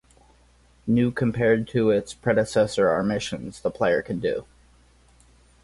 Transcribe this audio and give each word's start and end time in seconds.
New 0.87 1.11
compared 1.11 1.67
to 1.67 1.91
its 1.91 2.11
predecessor 2.11 2.89
are 2.89 3.03
missions 3.03 3.61
the 3.61 3.69
player 3.69 4.01
can 4.01 4.19
do. 4.19 4.45